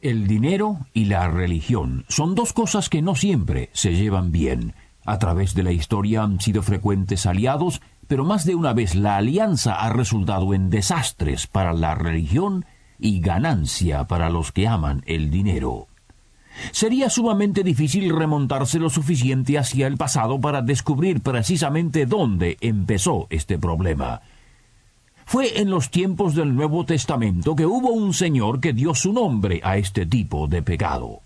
[0.00, 4.74] El dinero y la religión son dos cosas que no siempre se llevan bien.
[5.04, 9.16] A través de la historia han sido frecuentes aliados, pero más de una vez la
[9.16, 12.64] alianza ha resultado en desastres para la religión
[13.00, 15.88] y ganancia para los que aman el dinero.
[16.70, 23.58] Sería sumamente difícil remontarse lo suficiente hacia el pasado para descubrir precisamente dónde empezó este
[23.58, 24.20] problema.
[25.28, 29.60] Fue en los tiempos del Nuevo Testamento que hubo un señor que dio su nombre
[29.62, 31.20] a este tipo de pecado.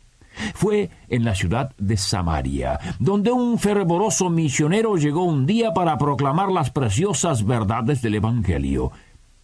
[0.54, 6.50] Fue en la ciudad de Samaria, donde un fervoroso misionero llegó un día para proclamar
[6.50, 8.90] las preciosas verdades del Evangelio.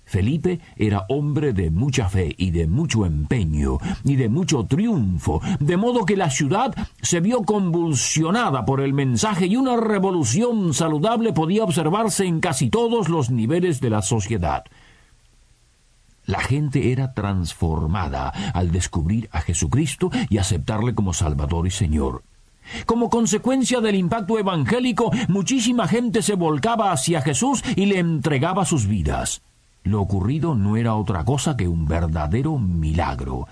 [0.08, 5.76] Felipe era hombre de mucha fe y de mucho empeño y de mucho triunfo, de
[5.76, 11.62] modo que la ciudad se vio convulsionada por el mensaje y una revolución saludable podía
[11.62, 14.64] observarse en casi todos los niveles de la sociedad.
[16.24, 22.22] La gente era transformada al descubrir a Jesucristo y aceptarle como Salvador y Señor.
[22.86, 28.86] Como consecuencia del impacto evangélico, muchísima gente se volcaba hacia Jesús y le entregaba sus
[28.86, 29.42] vidas.
[29.88, 33.48] Lo ocurrido no era otra cosa que un verdadero milagro.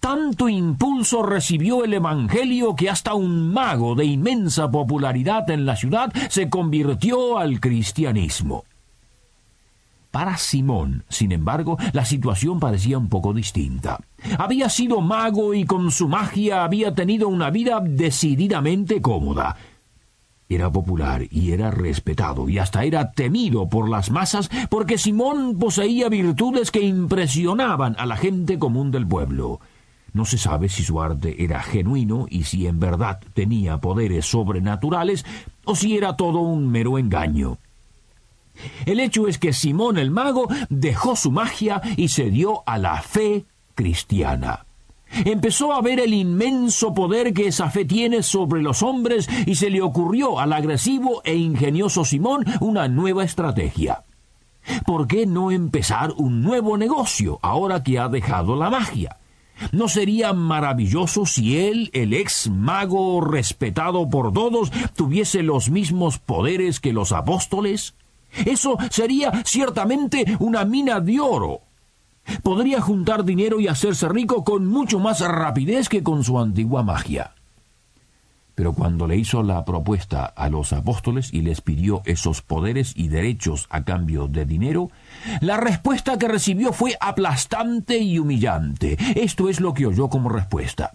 [0.00, 6.10] Tanto impulso recibió el Evangelio que hasta un mago de inmensa popularidad en la ciudad
[6.30, 8.64] se convirtió al cristianismo.
[10.10, 14.00] Para Simón, sin embargo, la situación parecía un poco distinta.
[14.38, 19.56] Había sido mago y con su magia había tenido una vida decididamente cómoda.
[20.48, 26.08] Era popular y era respetado y hasta era temido por las masas porque Simón poseía
[26.08, 29.60] virtudes que impresionaban a la gente común del pueblo.
[30.12, 35.24] No se sabe si su arte era genuino y si en verdad tenía poderes sobrenaturales
[35.64, 37.58] o si era todo un mero engaño.
[38.86, 43.02] El hecho es que Simón el mago dejó su magia y se dio a la
[43.02, 43.44] fe
[43.74, 44.66] cristiana.
[45.24, 49.70] Empezó a ver el inmenso poder que esa fe tiene sobre los hombres y se
[49.70, 54.02] le ocurrió al agresivo e ingenioso Simón una nueva estrategia.
[54.86, 59.18] ¿Por qué no empezar un nuevo negocio ahora que ha dejado la magia?
[59.72, 66.80] ¿No sería maravilloso si él, el ex mago respetado por todos, tuviese los mismos poderes
[66.80, 67.94] que los apóstoles?
[68.44, 71.60] Eso sería ciertamente una mina de oro.
[72.42, 77.32] Podría juntar dinero y hacerse rico con mucho más rapidez que con su antigua magia.
[78.54, 83.08] Pero cuando le hizo la propuesta a los apóstoles y les pidió esos poderes y
[83.08, 84.90] derechos a cambio de dinero,
[85.40, 88.96] la respuesta que recibió fue aplastante y humillante.
[89.16, 90.94] Esto es lo que oyó como respuesta.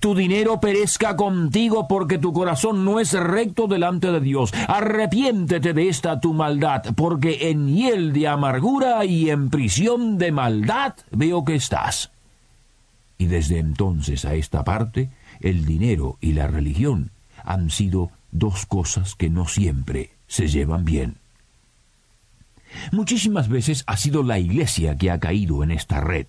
[0.00, 4.52] Tu dinero perezca contigo porque tu corazón no es recto delante de Dios.
[4.68, 10.94] Arrepiéntete de esta tu maldad, porque en hiel de amargura y en prisión de maldad
[11.10, 12.10] veo que estás.
[13.18, 17.10] Y desde entonces a esta parte, el dinero y la religión
[17.44, 21.16] han sido dos cosas que no siempre se llevan bien.
[22.90, 26.26] Muchísimas veces ha sido la Iglesia que ha caído en esta red,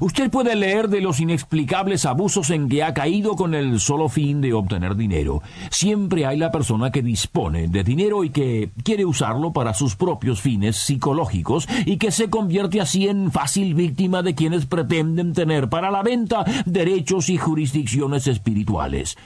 [0.00, 4.40] Usted puede leer de los inexplicables abusos en que ha caído con el solo fin
[4.40, 5.42] de obtener dinero.
[5.70, 10.40] Siempre hay la persona que dispone de dinero y que quiere usarlo para sus propios
[10.40, 15.90] fines psicológicos y que se convierte así en fácil víctima de quienes pretenden tener para
[15.90, 19.16] la venta derechos y jurisdicciones espirituales.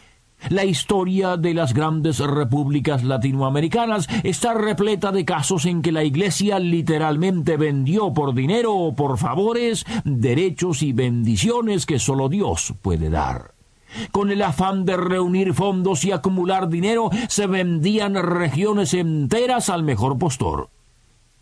[0.50, 6.58] La historia de las grandes repúblicas latinoamericanas está repleta de casos en que la Iglesia
[6.58, 13.52] literalmente vendió por dinero o por favores derechos y bendiciones que solo Dios puede dar.
[14.10, 20.18] Con el afán de reunir fondos y acumular dinero, se vendían regiones enteras al mejor
[20.18, 20.68] postor.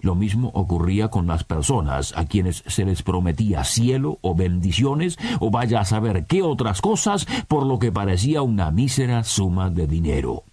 [0.07, 5.51] Lo mismo ocurría con las personas a quienes se les prometía cielo o bendiciones o
[5.51, 10.45] vaya a saber qué otras cosas por lo que parecía una mísera suma de dinero.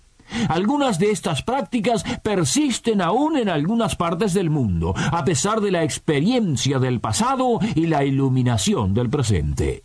[0.49, 5.83] Algunas de estas prácticas persisten aún en algunas partes del mundo, a pesar de la
[5.83, 9.83] experiencia del pasado y la iluminación del presente.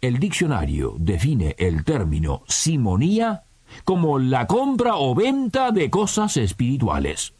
[0.00, 3.42] El diccionario define el término simonía
[3.82, 7.34] como la compra o venta de cosas espirituales.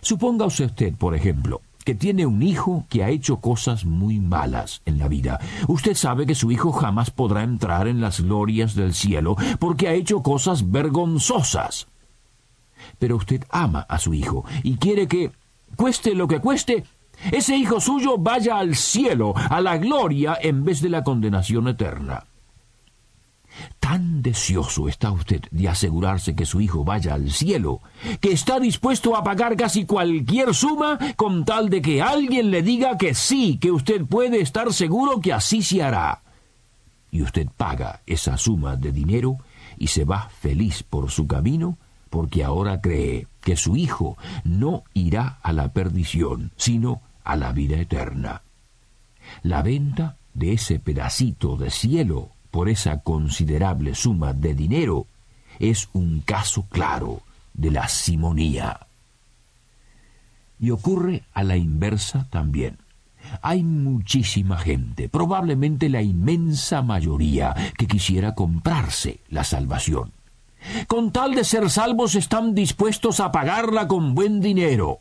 [0.00, 4.98] Suponga usted, por ejemplo, que tiene un hijo que ha hecho cosas muy malas en
[4.98, 5.40] la vida.
[5.68, 9.92] Usted sabe que su hijo jamás podrá entrar en las glorias del cielo porque ha
[9.92, 11.88] hecho cosas vergonzosas.
[12.98, 15.32] Pero usted ama a su hijo y quiere que,
[15.76, 16.84] cueste lo que cueste,
[17.30, 22.24] ese hijo suyo vaya al cielo, a la gloria, en vez de la condenación eterna.
[23.80, 27.80] Tan deseoso está usted de asegurarse que su hijo vaya al cielo,
[28.20, 32.96] que está dispuesto a pagar casi cualquier suma con tal de que alguien le diga
[32.96, 36.22] que sí, que usted puede estar seguro que así se hará.
[37.10, 39.36] Y usted paga esa suma de dinero
[39.76, 41.76] y se va feliz por su camino
[42.08, 47.78] porque ahora cree que su hijo no irá a la perdición, sino a la vida
[47.78, 48.42] eterna.
[49.42, 55.06] La venta de ese pedacito de cielo por esa considerable suma de dinero
[55.58, 57.22] es un caso claro
[57.54, 58.86] de la simonía.
[60.60, 62.76] Y ocurre a la inversa también.
[63.40, 70.12] Hay muchísima gente, probablemente la inmensa mayoría, que quisiera comprarse la salvación.
[70.86, 75.00] Con tal de ser salvos están dispuestos a pagarla con buen dinero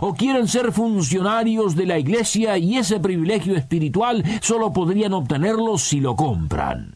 [0.00, 6.00] o quieren ser funcionarios de la Iglesia y ese privilegio espiritual solo podrían obtenerlo si
[6.00, 6.94] lo compran.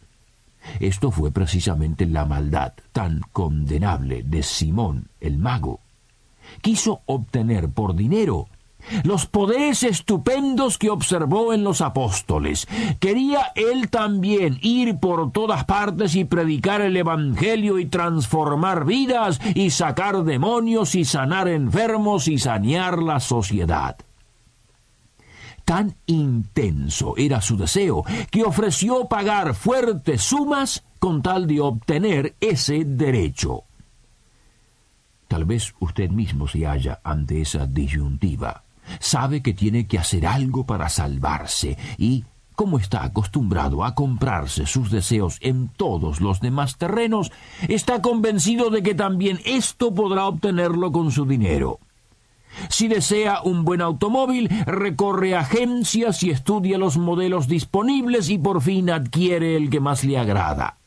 [0.81, 5.81] Esto fue precisamente la maldad tan condenable de Simón el mago.
[6.61, 8.49] Quiso obtener por dinero
[9.03, 12.67] los poderes estupendos que observó en los apóstoles.
[13.01, 19.71] Quería él también ir por todas partes y predicar el Evangelio y transformar vidas y
[19.71, 23.97] sacar demonios y sanar enfermos y sanear la sociedad.
[25.65, 32.85] Tan intenso era su deseo que ofreció pagar fuertes sumas con tal de obtener ese
[32.85, 33.65] derecho.
[35.27, 38.64] Tal vez usted mismo se halla ante esa disyuntiva
[39.01, 44.91] sabe que tiene que hacer algo para salvarse y, como está acostumbrado a comprarse sus
[44.91, 47.33] deseos en todos los demás terrenos,
[47.69, 51.81] está convencido de que también esto podrá obtenerlo con su dinero.
[52.69, 58.91] Si desea un buen automóvil, recorre agencias y estudia los modelos disponibles y por fin
[58.91, 60.79] adquiere el que más le agrada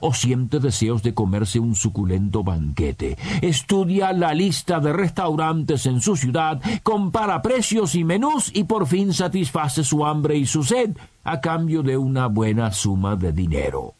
[0.00, 3.16] o siente deseos de comerse un suculento banquete.
[3.40, 9.12] Estudia la lista de restaurantes en su ciudad, compara precios y menús y por fin
[9.12, 13.94] satisface su hambre y su sed a cambio de una buena suma de dinero.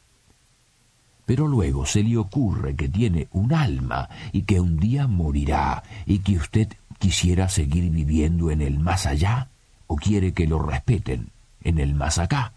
[1.25, 6.19] Pero luego se le ocurre que tiene un alma y que un día morirá y
[6.19, 6.69] que usted
[6.99, 9.49] quisiera seguir viviendo en el más allá
[9.87, 11.31] o quiere que lo respeten
[11.63, 12.53] en el más acá.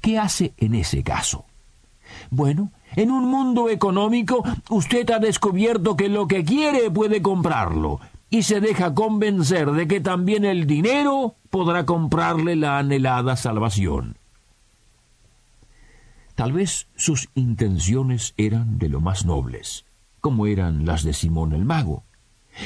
[0.00, 1.44] ¿Qué hace en ese caso?
[2.30, 8.00] Bueno, en un mundo económico usted ha descubierto que lo que quiere puede comprarlo
[8.30, 14.18] y se deja convencer de que también el dinero podrá comprarle la anhelada salvación.
[16.34, 19.86] Tal vez sus intenciones eran de lo más nobles,
[20.20, 22.04] como eran las de Simón el mago.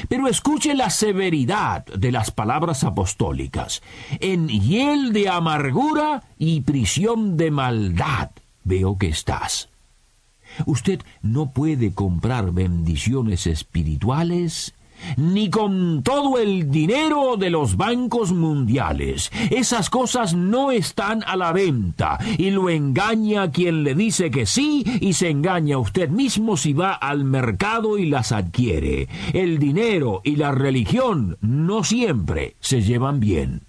[0.09, 3.83] Pero escuche la severidad de las palabras apostólicas.
[4.21, 8.31] En hiel de amargura y prisión de maldad
[8.65, 9.69] veo que estás.
[10.67, 14.75] Usted no puede comprar bendiciones espirituales
[15.17, 19.31] ni con todo el dinero de los bancos mundiales.
[19.51, 24.85] Esas cosas no están a la venta y lo engaña quien le dice que sí
[25.01, 29.09] y se engaña usted mismo si va al mercado y las adquiere.
[29.33, 33.63] El dinero y la religión no siempre se llevan bien.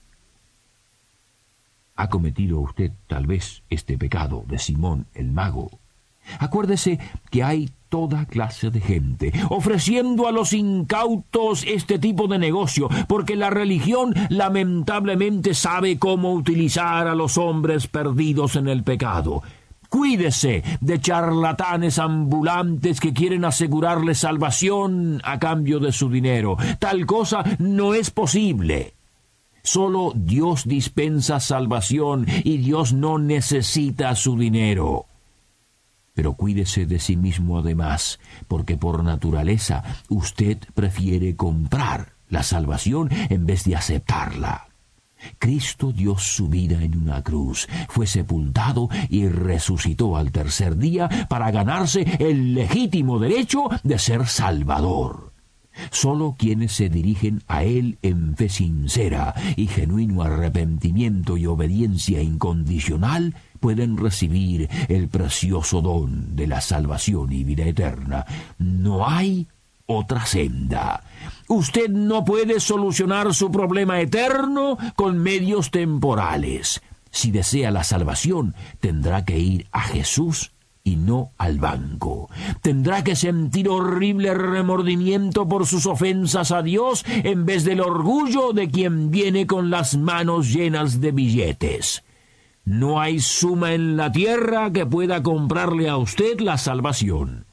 [2.03, 5.71] Ha cometido usted tal vez este pecado de Simón el mago.
[6.37, 6.99] Acuérdese
[7.31, 13.37] que hay toda clase de gente ofreciendo a los incautos este tipo de negocio, porque
[13.37, 19.41] la religión lamentablemente sabe cómo utilizar a los hombres perdidos en el pecado.
[19.87, 26.57] Cuídese de charlatanes ambulantes que quieren asegurarle salvación a cambio de su dinero.
[26.79, 28.93] Tal cosa no es posible.
[29.63, 35.05] Solo Dios dispensa salvación y Dios no necesita su dinero.
[36.13, 43.45] Pero cuídese de sí mismo además, porque por naturaleza usted prefiere comprar la salvación en
[43.45, 44.67] vez de aceptarla.
[45.39, 51.49] Cristo dio su vida en una cruz, fue sepultado y resucitó al tercer día para
[51.51, 55.32] ganarse el legítimo derecho de ser Salvador.
[55.91, 63.35] Solo quienes se dirigen a Él en fe sincera y genuino arrepentimiento y obediencia incondicional
[63.59, 68.25] pueden recibir el precioso don de la salvación y vida eterna.
[68.57, 69.47] No hay
[69.85, 71.03] otra senda.
[71.47, 76.81] Usted no puede solucionar su problema eterno con medios temporales.
[77.11, 80.52] Si desea la salvación, tendrá que ir a Jesús
[80.83, 82.29] y no al banco.
[82.61, 88.69] Tendrá que sentir horrible remordimiento por sus ofensas a Dios en vez del orgullo de
[88.69, 92.03] quien viene con las manos llenas de billetes.
[92.65, 97.45] No hay suma en la tierra que pueda comprarle a usted la salvación.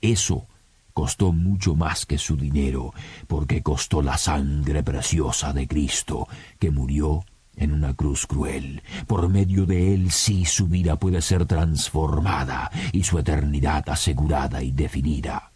[0.00, 0.46] Eso
[0.92, 2.92] costó mucho más que su dinero,
[3.26, 6.28] porque costó la sangre preciosa de Cristo,
[6.58, 7.24] que murió
[7.56, 8.82] en una cruz cruel.
[9.06, 14.70] Por medio de él sí su vida puede ser transformada y su eternidad asegurada y
[14.70, 15.52] definida.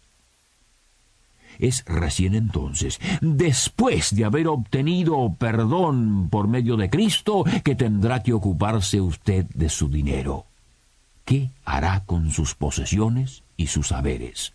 [1.59, 8.33] Es recién entonces, después de haber obtenido perdón por medio de Cristo, que tendrá que
[8.33, 10.45] ocuparse usted de su dinero.
[11.25, 14.53] ¿Qué hará con sus posesiones y sus saberes?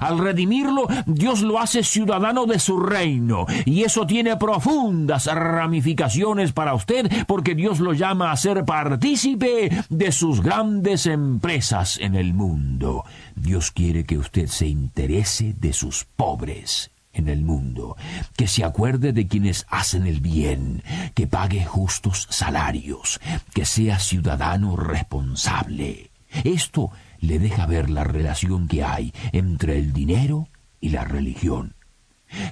[0.00, 6.74] Al redimirlo, Dios lo hace ciudadano de su reino, y eso tiene profundas ramificaciones para
[6.74, 13.04] usted, porque Dios lo llama a ser partícipe de sus grandes empresas en el mundo.
[13.34, 17.96] Dios quiere que usted se interese de sus pobres en el mundo,
[18.36, 20.82] que se acuerde de quienes hacen el bien,
[21.14, 23.20] que pague justos salarios,
[23.52, 26.10] que sea ciudadano responsable.
[26.44, 26.90] Esto
[27.22, 30.48] le deja ver la relación que hay entre el dinero
[30.80, 31.74] y la religión.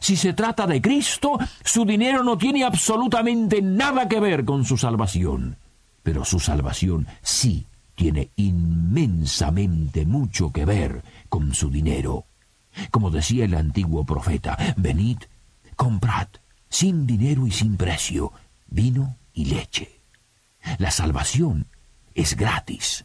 [0.00, 4.78] Si se trata de Cristo, su dinero no tiene absolutamente nada que ver con su
[4.78, 5.56] salvación,
[6.02, 12.24] pero su salvación sí tiene inmensamente mucho que ver con su dinero.
[12.90, 15.18] Como decía el antiguo profeta, venid,
[15.76, 16.28] comprad,
[16.68, 18.32] sin dinero y sin precio,
[18.68, 20.00] vino y leche.
[20.78, 21.66] La salvación
[22.14, 23.04] es gratis.